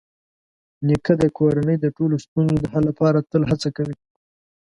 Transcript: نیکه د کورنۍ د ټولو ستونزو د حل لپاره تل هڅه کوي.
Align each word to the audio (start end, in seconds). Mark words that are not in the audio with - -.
نیکه 0.87 1.13
د 1.21 1.23
کورنۍ 1.37 1.77
د 1.81 1.85
ټولو 1.97 2.15
ستونزو 2.25 2.55
د 2.61 2.65
حل 2.73 2.83
لپاره 2.89 3.25
تل 3.31 3.43
هڅه 3.51 3.69
کوي. 3.77 3.95